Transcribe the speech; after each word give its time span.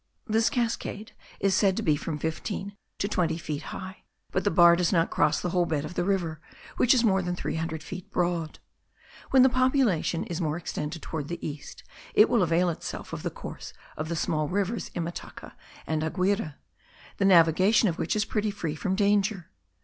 This 0.25 0.49
cascade 0.49 1.11
is 1.39 1.53
said 1.55 1.77
to 1.77 1.83
be 1.83 1.95
from 1.95 2.17
fifteen 2.17 2.75
to 2.97 3.07
twenty 3.07 3.37
feet 3.37 3.61
high; 3.65 3.97
but 4.31 4.43
the 4.43 4.49
bar 4.49 4.75
does 4.75 4.91
not 4.91 5.11
cross 5.11 5.39
the 5.39 5.51
whole 5.51 5.67
bed 5.67 5.85
of 5.85 5.93
the 5.93 6.03
river, 6.03 6.41
which 6.77 6.95
is 6.95 7.03
more 7.03 7.21
than 7.21 7.35
three 7.35 7.53
hundred 7.57 7.83
feet 7.83 8.09
broad. 8.09 8.57
When 9.29 9.43
the 9.43 9.47
population 9.47 10.23
is 10.23 10.41
more 10.41 10.57
extended 10.57 11.03
toward 11.03 11.27
the 11.27 11.37
east, 11.47 11.83
it 12.15 12.29
will 12.31 12.41
avail 12.41 12.69
itself 12.71 13.13
of 13.13 13.21
the 13.21 13.29
course 13.29 13.73
of 13.95 14.09
the 14.09 14.15
small 14.15 14.47
rivers 14.47 14.89
Imataca 14.95 15.51
and 15.85 16.01
Aquire, 16.01 16.55
the 17.17 17.25
navigation 17.25 17.87
of 17.87 17.99
which 17.99 18.15
is 18.15 18.25
pretty 18.25 18.49
free 18.49 18.73
from 18.73 18.95
danger. 18.95 19.51